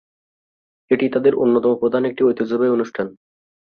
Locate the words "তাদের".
1.09-1.33